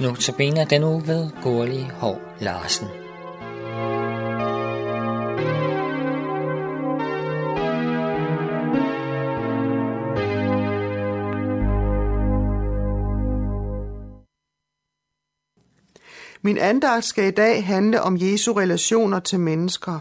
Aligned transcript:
Notabene 0.00 0.66
den 0.70 0.84
uge 0.84 1.06
ved 1.06 1.30
Gurli 1.42 1.82
Hov 1.82 2.20
Larsen. 2.40 2.86
Min 16.42 16.58
andagt 16.58 17.04
skal 17.04 17.24
i 17.24 17.30
dag 17.30 17.66
handle 17.66 18.02
om 18.02 18.16
Jesu 18.20 18.52
relationer 18.52 19.20
til 19.20 19.40
mennesker. 19.40 19.98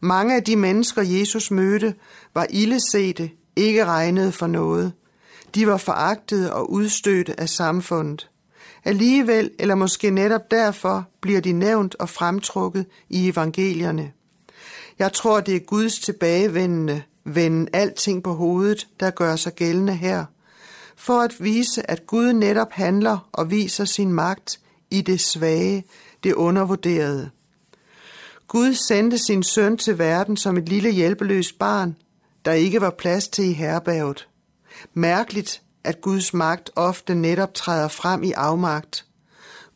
Mange 0.00 0.36
af 0.36 0.44
de 0.44 0.56
mennesker, 0.56 1.02
Jesus 1.02 1.50
mødte, 1.50 1.94
var 2.34 2.46
ildesete, 2.50 3.30
ikke 3.56 3.84
regnet 3.84 4.34
for 4.34 4.46
noget. 4.46 4.92
De 5.54 5.66
var 5.66 5.76
foragtede 5.76 6.54
og 6.54 6.70
udstødte 6.70 7.40
af 7.40 7.48
samfundet. 7.48 8.30
Alligevel, 8.84 9.50
eller 9.58 9.74
måske 9.74 10.10
netop 10.10 10.50
derfor, 10.50 11.08
bliver 11.20 11.40
de 11.40 11.52
nævnt 11.52 11.94
og 11.94 12.08
fremtrukket 12.08 12.86
i 13.08 13.28
evangelierne. 13.28 14.12
Jeg 14.98 15.12
tror, 15.12 15.40
det 15.40 15.56
er 15.56 15.60
Guds 15.60 15.98
tilbagevendende, 15.98 17.02
vende 17.24 17.70
alting 17.72 18.22
på 18.22 18.32
hovedet, 18.32 18.86
der 19.00 19.10
gør 19.10 19.36
sig 19.36 19.54
gældende 19.54 19.94
her, 19.94 20.24
for 20.96 21.20
at 21.20 21.34
vise, 21.40 21.90
at 21.90 22.06
Gud 22.06 22.32
netop 22.32 22.72
handler 22.72 23.28
og 23.32 23.50
viser 23.50 23.84
sin 23.84 24.12
magt 24.12 24.60
i 24.90 25.00
det 25.00 25.20
svage, 25.20 25.84
det 26.24 26.34
undervurderede. 26.34 27.30
Gud 28.48 28.74
sendte 28.74 29.18
sin 29.18 29.42
søn 29.42 29.76
til 29.76 29.98
verden 29.98 30.36
som 30.36 30.56
et 30.56 30.68
lille 30.68 30.90
hjælpeløst 30.90 31.58
barn, 31.58 31.96
der 32.44 32.52
ikke 32.52 32.80
var 32.80 32.90
plads 32.90 33.28
til 33.28 33.44
i 33.44 33.52
herberget. 33.52 34.28
Mærkeligt, 34.94 35.62
at 35.84 36.00
Guds 36.00 36.34
magt 36.34 36.70
ofte 36.76 37.14
netop 37.14 37.54
træder 37.54 37.88
frem 37.88 38.22
i 38.22 38.32
afmagt. 38.32 39.04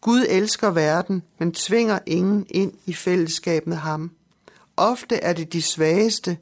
Gud 0.00 0.26
elsker 0.28 0.70
verden, 0.70 1.22
men 1.38 1.52
tvinger 1.52 1.98
ingen 2.06 2.46
ind 2.50 2.72
i 2.86 2.92
fællesskab 2.92 3.66
med 3.66 3.76
ham. 3.76 4.10
Ofte 4.76 5.16
er 5.16 5.32
det 5.32 5.52
de 5.52 5.62
svageste, 5.62 6.38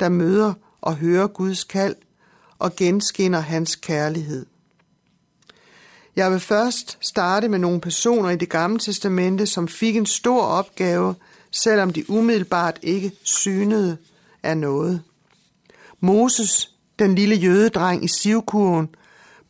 der 0.00 0.08
møder 0.08 0.52
og 0.80 0.96
hører 0.96 1.26
Guds 1.26 1.64
kald 1.64 1.96
og 2.58 2.76
genskinner 2.76 3.40
hans 3.40 3.76
kærlighed. 3.76 4.46
Jeg 6.16 6.32
vil 6.32 6.40
først 6.40 6.98
starte 7.00 7.48
med 7.48 7.58
nogle 7.58 7.80
personer 7.80 8.30
i 8.30 8.36
det 8.36 8.48
gamle 8.48 8.78
testamente, 8.78 9.46
som 9.46 9.68
fik 9.68 9.96
en 9.96 10.06
stor 10.06 10.42
opgave, 10.42 11.14
selvom 11.50 11.92
de 11.92 12.10
umiddelbart 12.10 12.78
ikke 12.82 13.12
synede 13.22 13.96
af 14.42 14.56
noget. 14.56 15.02
Moses, 16.00 16.70
den 16.98 17.14
lille 17.14 17.36
jødedreng 17.36 18.04
i 18.04 18.08
Sivkurven, 18.08 18.88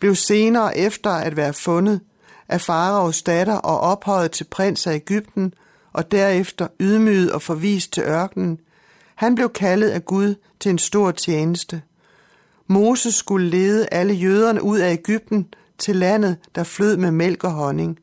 blev 0.00 0.14
senere 0.14 0.78
efter 0.78 1.10
at 1.10 1.36
være 1.36 1.52
fundet 1.52 2.00
af 2.48 2.60
faraos 2.60 3.22
datter 3.22 3.54
og 3.56 3.80
ophøjet 3.80 4.30
til 4.30 4.44
prins 4.44 4.86
af 4.86 4.94
Ægypten, 4.94 5.54
og 5.92 6.10
derefter 6.10 6.66
ydmyget 6.80 7.32
og 7.32 7.42
forvist 7.42 7.92
til 7.92 8.02
ørkenen. 8.02 8.58
Han 9.14 9.34
blev 9.34 9.48
kaldet 9.48 9.88
af 9.88 10.04
Gud 10.04 10.34
til 10.60 10.70
en 10.70 10.78
stor 10.78 11.10
tjeneste. 11.10 11.82
Moses 12.66 13.14
skulle 13.14 13.48
lede 13.48 13.88
alle 13.92 14.14
jøderne 14.14 14.62
ud 14.62 14.78
af 14.78 14.92
Ægypten 14.92 15.46
til 15.78 15.96
landet, 15.96 16.36
der 16.54 16.64
flød 16.64 16.96
med 16.96 17.10
mælk 17.10 17.44
og 17.44 17.50
honning. 17.50 17.98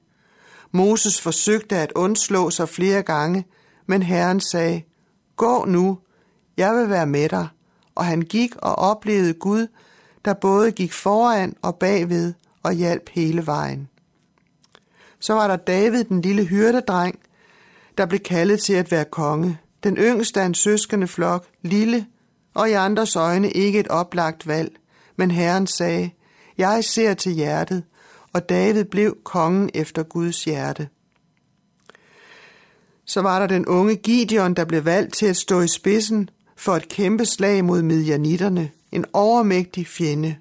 Moses 0.71 1.21
forsøgte 1.21 1.77
at 1.77 1.91
undslå 1.91 2.49
sig 2.49 2.69
flere 2.69 3.01
gange, 3.01 3.45
men 3.85 4.03
Herren 4.03 4.41
sagde, 4.41 4.81
Gå 5.35 5.65
nu, 5.65 5.99
jeg 6.57 6.75
vil 6.75 6.89
være 6.89 7.07
med 7.07 7.29
dig. 7.29 7.47
Og 7.95 8.05
han 8.05 8.21
gik 8.21 8.55
og 8.55 8.75
oplevede 8.75 9.33
Gud, 9.33 9.67
der 10.27 10.33
både 10.33 10.71
gik 10.71 10.93
foran 10.93 11.55
og 11.61 11.75
bagved 11.75 12.33
og 12.63 12.73
hjalp 12.73 13.09
hele 13.09 13.45
vejen. 13.45 13.89
Så 15.19 15.33
var 15.33 15.47
der 15.47 15.55
David, 15.55 16.03
den 16.03 16.21
lille 16.21 16.43
hyrdedreng, 16.43 17.19
der 17.97 18.05
blev 18.05 18.19
kaldet 18.19 18.59
til 18.59 18.73
at 18.73 18.91
være 18.91 19.05
konge. 19.05 19.59
Den 19.83 19.97
yngste 19.97 20.41
af 20.41 20.45
en 20.45 20.53
søskende 20.53 21.07
flok, 21.07 21.45
lille 21.61 22.05
og 22.53 22.69
i 22.69 22.71
andres 22.71 23.15
øjne 23.15 23.51
ikke 23.51 23.79
et 23.79 23.87
oplagt 23.87 24.47
valg. 24.47 24.75
Men 25.15 25.31
Herren 25.31 25.67
sagde, 25.67 26.09
jeg 26.57 26.83
ser 26.83 27.13
til 27.13 27.31
hjertet, 27.31 27.83
og 28.33 28.49
David 28.49 28.83
blev 28.83 29.17
kongen 29.23 29.69
efter 29.73 30.03
Guds 30.03 30.43
hjerte. 30.43 30.89
Så 33.05 33.21
var 33.21 33.39
der 33.39 33.47
den 33.47 33.65
unge 33.65 33.95
Gideon, 33.95 34.53
der 34.53 34.65
blev 34.65 34.85
valgt 34.85 35.13
til 35.13 35.25
at 35.25 35.37
stå 35.37 35.61
i 35.61 35.67
spidsen 35.67 36.29
for 36.57 36.75
et 36.75 36.89
kæmpe 36.89 37.25
slag 37.25 37.65
mod 37.65 37.81
midjanitterne, 37.81 38.71
en 38.91 39.05
overmægtig 39.13 39.87
fjende. 39.87 40.35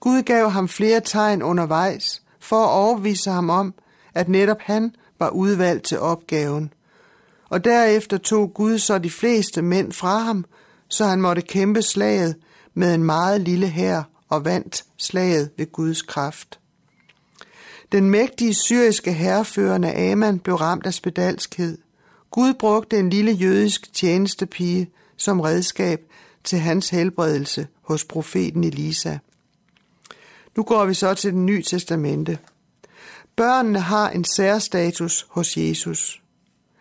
Gud 0.00 0.22
gav 0.22 0.50
ham 0.50 0.68
flere 0.68 1.00
tegn 1.00 1.42
undervejs 1.42 2.22
for 2.40 2.64
at 2.64 2.70
overvise 2.70 3.30
ham 3.30 3.50
om, 3.50 3.74
at 4.14 4.28
netop 4.28 4.60
han 4.60 4.94
var 5.18 5.28
udvalgt 5.28 5.84
til 5.84 5.98
opgaven. 5.98 6.72
Og 7.48 7.64
derefter 7.64 8.18
tog 8.18 8.54
Gud 8.54 8.78
så 8.78 8.98
de 8.98 9.10
fleste 9.10 9.62
mænd 9.62 9.92
fra 9.92 10.18
ham, 10.18 10.44
så 10.88 11.04
han 11.04 11.20
måtte 11.20 11.42
kæmpe 11.42 11.82
slaget 11.82 12.36
med 12.74 12.94
en 12.94 13.04
meget 13.04 13.40
lille 13.40 13.66
hær 13.66 14.02
og 14.28 14.44
vandt 14.44 14.84
slaget 14.98 15.50
ved 15.58 15.72
Guds 15.72 16.02
kraft. 16.02 16.58
Den 17.92 18.10
mægtige 18.10 18.54
syriske 18.54 19.12
herreførende 19.12 19.94
Aman 19.94 20.38
blev 20.38 20.56
ramt 20.56 20.86
af 20.86 20.94
spedalskhed. 20.94 21.78
Gud 22.30 22.54
brugte 22.54 22.98
en 22.98 23.10
lille 23.10 23.32
jødisk 23.32 23.92
tjenestepige 23.92 24.90
som 25.16 25.40
redskab 25.40 26.00
til 26.44 26.58
hans 26.58 26.88
helbredelse 26.88 27.66
hos 27.82 28.04
profeten 28.04 28.64
Elisa. 28.64 29.18
Nu 30.56 30.62
går 30.62 30.84
vi 30.84 30.94
så 30.94 31.14
til 31.14 31.32
den 31.32 31.46
nye 31.46 31.62
testamente. 31.62 32.38
Børnene 33.36 33.80
har 33.80 34.10
en 34.10 34.24
særstatus 34.24 35.26
hos 35.30 35.56
Jesus. 35.56 36.22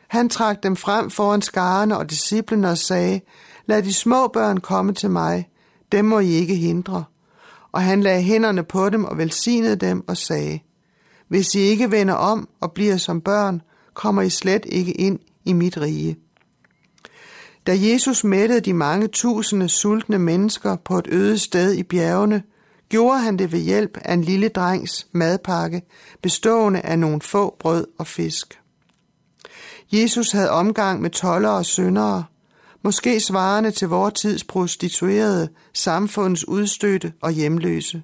Han 0.07 0.29
trak 0.29 0.63
dem 0.63 0.75
frem 0.75 1.09
foran 1.09 1.41
skarne 1.41 1.97
og 1.97 2.09
disciplene 2.09 2.69
og 2.69 2.77
sagde, 2.77 3.21
lad 3.65 3.83
de 3.83 3.93
små 3.93 4.27
børn 4.27 4.57
komme 4.57 4.93
til 4.93 5.11
mig, 5.11 5.49
dem 5.91 6.05
må 6.05 6.19
I 6.19 6.29
ikke 6.29 6.55
hindre. 6.55 7.03
Og 7.71 7.81
han 7.81 8.03
lagde 8.03 8.21
hænderne 8.21 8.63
på 8.63 8.89
dem 8.89 9.05
og 9.05 9.17
velsignede 9.17 9.75
dem 9.75 10.03
og 10.07 10.17
sagde, 10.17 10.59
hvis 11.27 11.55
I 11.55 11.59
ikke 11.59 11.91
vender 11.91 12.13
om 12.13 12.49
og 12.59 12.71
bliver 12.71 12.97
som 12.97 13.21
børn, 13.21 13.61
kommer 13.93 14.21
I 14.21 14.29
slet 14.29 14.65
ikke 14.65 14.91
ind 14.91 15.19
i 15.45 15.53
mit 15.53 15.77
rige. 15.77 16.17
Da 17.67 17.77
Jesus 17.79 18.23
mættede 18.23 18.61
de 18.61 18.73
mange 18.73 19.07
tusinde 19.07 19.69
sultne 19.69 20.19
mennesker 20.19 20.75
på 20.75 20.97
et 20.97 21.07
øde 21.11 21.37
sted 21.37 21.73
i 21.73 21.83
bjergene, 21.83 22.43
gjorde 22.89 23.19
han 23.19 23.39
det 23.39 23.51
ved 23.51 23.59
hjælp 23.59 23.97
af 24.01 24.13
en 24.13 24.23
lille 24.23 24.47
drengs 24.47 25.07
madpakke, 25.11 25.81
bestående 26.21 26.81
af 26.81 26.99
nogle 26.99 27.21
få 27.21 27.55
brød 27.59 27.87
og 27.99 28.07
fisk. 28.07 28.59
Jesus 29.91 30.31
havde 30.31 30.49
omgang 30.49 31.01
med 31.01 31.09
toller 31.09 31.49
og 31.49 31.65
syndere, 31.65 32.23
måske 32.83 33.19
svarende 33.19 33.71
til 33.71 33.87
vor 33.87 34.09
tids 34.09 34.43
prostituerede, 34.43 35.49
samfundets 35.73 36.47
udstøtte 36.47 37.13
og 37.21 37.31
hjemløse. 37.31 38.03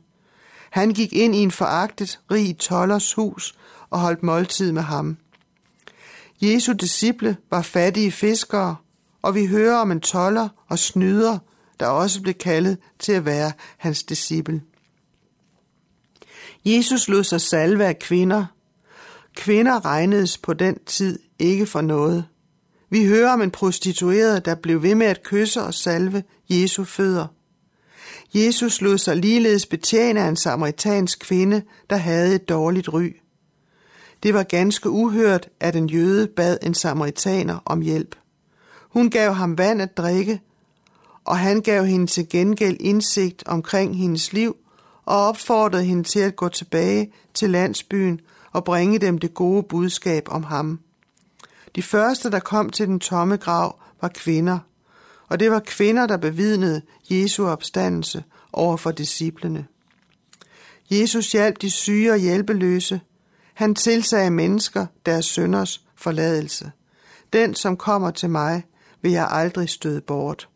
Han 0.69 0.92
gik 0.92 1.14
ind 1.14 1.36
i 1.36 1.40
en 1.40 1.52
foragtet, 1.52 2.19
rig 2.31 2.58
tollers 2.58 3.14
hus 3.14 3.56
og 3.90 4.00
holdt 4.00 4.24
måltid 4.24 4.72
med 4.72 4.81
ham. 4.81 5.18
Jesu 6.42 6.74
disciple 6.74 7.38
var 7.50 7.62
fattige 7.62 8.12
fiskere, 8.12 8.75
og 9.22 9.35
vi 9.35 9.46
hører 9.46 9.78
om 9.78 9.91
en 9.91 10.02
toller 10.02 10.50
og 10.68 10.80
snyder, 10.80 11.38
der 11.80 11.88
også 11.88 12.22
blev 12.22 12.34
kaldet 12.34 12.78
til 13.00 13.12
at 13.12 13.25
være 13.25 13.52
hans 13.78 14.03
disciple. 14.03 14.62
Jesus 16.66 17.07
lod 17.07 17.24
sig 17.24 17.41
salve 17.41 17.85
af 17.85 18.00
kvinder. 18.00 18.46
Kvinder 19.35 19.85
regnedes 19.85 20.38
på 20.38 20.53
den 20.53 20.78
tid 20.85 21.19
ikke 21.40 21.66
for 21.66 21.81
noget. 21.81 22.25
Vi 22.90 23.06
hører 23.06 23.34
om 23.34 23.41
en 23.41 23.52
prostitueret, 23.52 24.46
der 24.46 24.56
blev 24.56 24.84
ved 24.84 24.96
med 24.96 25.07
at 25.07 25.24
kysse 25.24 25.62
og 25.62 25.74
salve 25.74 26.24
Jesu 26.50 26.83
fødder. 26.83 27.27
Jesus 28.33 28.81
lod 28.81 28.98
sig 28.98 29.18
ligeledes 29.18 29.66
betjene 29.66 30.24
af 30.24 30.27
en 30.27 30.36
samaritansk 30.36 31.19
kvinde, 31.19 31.62
der 31.89 31.95
havde 31.95 32.36
et 32.36 32.50
dårligt 32.50 32.94
ry. 32.94 33.16
Det 34.24 34.33
var 34.33 34.44
ganske 34.44 34.89
uhørt, 34.89 35.50
at 35.60 35.75
en 35.75 35.89
jøde 35.89 36.27
bad 36.27 36.57
en 36.62 36.74
samaritaner 36.74 37.60
om 37.66 37.81
hjælp. 37.81 38.16
Hun 38.89 39.09
gav 39.09 39.33
ham 39.33 39.57
vand 39.57 39.81
at 39.81 39.97
drikke, 39.97 40.41
og 41.25 41.38
han 41.38 41.62
gav 41.62 41.86
hende 41.86 42.07
til 42.07 42.30
gengæld 42.30 42.77
indsigt 42.80 43.44
omkring 43.45 43.97
hendes 43.97 44.33
liv 44.33 44.57
og 45.06 45.27
opfordrede 45.27 45.83
hende 45.83 46.03
til 46.03 46.19
at 46.19 46.36
gå 46.36 46.50
tilbage 46.50 47.12
til 47.33 47.50
landsbyen 47.50 48.19
og 48.51 48.63
bringe 48.63 49.00
dem 49.00 49.18
det 49.18 49.33
gode 49.33 49.63
budskab 49.63 50.24
om 50.27 50.44
ham. 50.44 50.80
De 51.75 51.83
første, 51.83 52.31
der 52.31 52.39
kom 52.39 52.69
til 52.69 52.88
den 52.88 53.00
tomme 53.00 53.38
grav, 53.38 53.80
var 54.01 54.07
kvinder, 54.07 54.59
og 55.27 55.39
det 55.39 55.51
var 55.51 55.59
kvinder, 55.59 56.07
der 56.07 56.18
bevidnede 56.18 56.81
Jesu 57.09 57.47
opstandelse 57.47 58.24
over 58.53 58.77
for 58.77 58.92
disciplene. 58.92 59.65
Jesus 60.92 61.31
hjalp 61.31 61.62
de 61.62 61.71
syge 61.71 62.12
og 62.12 62.18
hjælpeløse. 62.18 63.01
Han 63.53 63.75
tilsagde 63.75 64.30
mennesker 64.30 64.85
deres 65.06 65.25
sønders 65.25 65.81
forladelse. 65.95 66.71
Den, 67.33 67.56
som 67.56 67.77
kommer 67.77 68.12
til 68.12 68.30
mig, 68.30 68.63
vil 69.01 69.12
jeg 69.12 69.28
aldrig 69.31 69.69
støde 69.69 70.01
bort. 70.01 70.50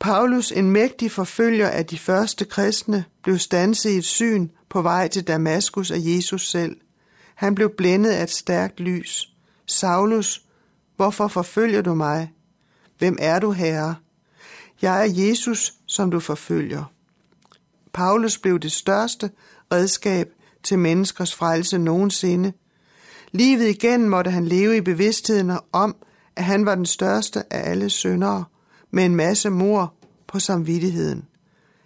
Paulus, 0.00 0.52
en 0.52 0.70
mægtig 0.70 1.10
forfølger 1.10 1.68
af 1.68 1.86
de 1.86 1.98
første 1.98 2.44
kristne, 2.44 3.04
blev 3.22 3.38
stanset 3.38 3.90
i 3.90 3.96
et 3.96 4.04
syn 4.04 4.48
på 4.68 4.82
vej 4.82 5.08
til 5.08 5.22
Damaskus 5.22 5.90
af 5.90 5.98
Jesus 6.00 6.50
selv. 6.50 6.76
Han 7.34 7.54
blev 7.54 7.70
blændet 7.76 8.10
af 8.10 8.22
et 8.22 8.30
stærkt 8.30 8.80
lys. 8.80 9.32
Saulus, 9.66 10.42
hvorfor 10.96 11.28
forfølger 11.28 11.82
du 11.82 11.94
mig? 11.94 12.32
Hvem 12.98 13.16
er 13.20 13.38
du, 13.38 13.50
Herre? 13.50 13.94
Jeg 14.82 15.00
er 15.06 15.12
Jesus, 15.12 15.74
som 15.86 16.10
du 16.10 16.20
forfølger. 16.20 16.84
Paulus 17.92 18.38
blev 18.38 18.58
det 18.58 18.72
største 18.72 19.30
redskab 19.72 20.28
til 20.62 20.78
menneskers 20.78 21.34
frelse 21.34 21.78
nogensinde. 21.78 22.52
Livet 23.32 23.68
igen 23.68 24.08
måtte 24.08 24.30
han 24.30 24.46
leve 24.46 24.76
i 24.76 24.80
bevidstheden 24.80 25.58
om, 25.72 25.96
at 26.38 26.44
han 26.44 26.66
var 26.66 26.74
den 26.74 26.86
største 26.86 27.52
af 27.52 27.70
alle 27.70 27.90
syndere, 27.90 28.44
med 28.90 29.04
en 29.04 29.16
masse 29.16 29.50
mor 29.50 29.94
på 30.26 30.38
samvittigheden. 30.38 31.24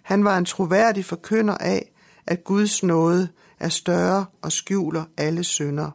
Han 0.01 0.23
var 0.23 0.37
en 0.37 0.45
troværdig 0.45 1.05
forkynder 1.05 1.57
af, 1.57 1.91
at 2.27 2.43
Guds 2.43 2.83
nåde 2.83 3.27
er 3.59 3.69
større 3.69 4.25
og 4.41 4.51
skjuler 4.51 5.03
alle 5.17 5.43
synder. 5.43 5.91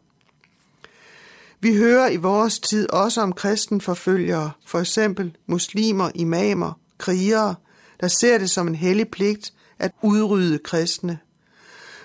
Vi 1.60 1.76
hører 1.76 2.08
i 2.08 2.16
vores 2.16 2.58
tid 2.58 2.90
også 2.92 3.20
om 3.20 3.32
kristenforfølgere, 3.32 4.50
for 4.66 4.78
eksempel 4.78 5.36
muslimer, 5.46 6.10
imamer, 6.14 6.80
krigere, 6.98 7.54
der 8.00 8.08
ser 8.08 8.38
det 8.38 8.50
som 8.50 8.68
en 8.68 8.74
hellig 8.74 9.08
pligt 9.08 9.52
at 9.78 9.92
udrydde 10.02 10.58
kristne. 10.58 11.18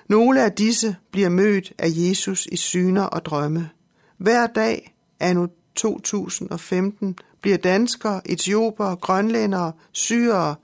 Nogle 0.10 0.44
af 0.44 0.52
disse 0.52 0.96
bliver 1.12 1.30
mødt 1.30 1.74
af 1.78 1.88
Jesus 1.90 2.48
i 2.52 2.56
syner 2.56 3.04
og 3.04 3.26
drømme. 3.26 3.70
Hver 4.18 4.48
dag, 4.48 4.96
anno 5.20 5.48
2015, 5.76 7.16
bliver 7.42 7.58
danskere, 7.58 8.22
etioper, 8.32 8.96
grønlændere, 8.96 9.72
syrere, 9.92 10.56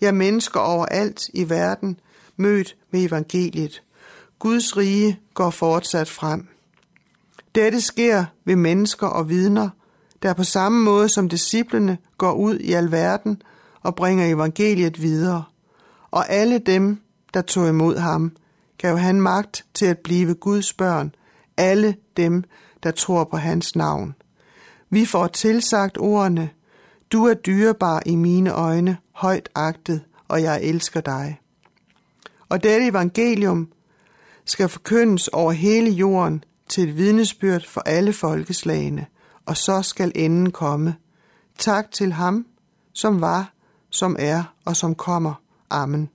ja 0.00 0.12
mennesker 0.12 0.60
overalt 0.60 1.28
i 1.34 1.50
verden 1.50 2.00
mødt 2.36 2.76
med 2.90 3.04
evangeliet. 3.04 3.82
Guds 4.38 4.76
rige 4.76 5.18
går 5.34 5.50
fortsat 5.50 6.10
frem. 6.10 6.46
Dette 7.54 7.80
sker 7.80 8.24
ved 8.44 8.56
mennesker 8.56 9.06
og 9.06 9.28
vidner, 9.28 9.68
der 10.22 10.32
på 10.32 10.44
samme 10.44 10.82
måde 10.82 11.08
som 11.08 11.28
disciplene 11.28 11.98
går 12.18 12.32
ud 12.32 12.58
i 12.58 12.72
alverden 12.72 13.42
og 13.82 13.94
bringer 13.94 14.26
evangeliet 14.26 15.02
videre. 15.02 15.44
Og 16.10 16.30
alle 16.30 16.58
dem, 16.58 17.00
der 17.34 17.42
tog 17.42 17.68
imod 17.68 17.96
ham, 17.96 18.32
gav 18.78 18.98
han 18.98 19.20
magt 19.20 19.64
til 19.74 19.86
at 19.86 19.98
blive 19.98 20.34
Guds 20.34 20.72
børn, 20.72 21.14
alle 21.56 21.96
dem, 22.16 22.44
der 22.82 22.90
tror 22.90 23.24
på 23.24 23.36
hans 23.36 23.76
navn. 23.76 24.14
Vi 24.90 25.06
får 25.06 25.26
tilsagt 25.26 25.98
ordene, 25.98 26.50
du 27.12 27.24
er 27.24 27.34
dyrebar 27.34 28.02
i 28.06 28.14
mine 28.14 28.52
øjne, 28.52 28.96
højt 29.12 29.48
agtet, 29.54 30.04
og 30.28 30.42
jeg 30.42 30.62
elsker 30.62 31.00
dig. 31.00 31.40
Og 32.48 32.62
dette 32.62 32.86
evangelium 32.86 33.68
skal 34.44 34.68
forkyndes 34.68 35.28
over 35.28 35.52
hele 35.52 35.90
jorden 35.90 36.44
til 36.68 36.88
et 36.88 36.96
vidnesbyrd 36.96 37.68
for 37.68 37.80
alle 37.80 38.12
folkeslagene, 38.12 39.06
og 39.46 39.56
så 39.56 39.82
skal 39.82 40.12
enden 40.14 40.50
komme. 40.50 40.96
Tak 41.58 41.90
til 41.92 42.12
ham, 42.12 42.46
som 42.92 43.20
var, 43.20 43.52
som 43.90 44.16
er 44.18 44.54
og 44.64 44.76
som 44.76 44.94
kommer. 44.94 45.34
Amen. 45.70 46.10